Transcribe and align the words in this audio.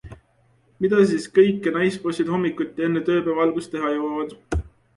Mida 0.85 1.01
siis 1.11 1.27
kõike 1.35 1.75
naisbossid 1.75 2.33
hommikuti, 2.37 2.89
enne 2.89 3.05
tööpäeva 3.13 3.47
algust 3.47 3.75
teha 3.77 3.95
jõuavad? 3.97 4.39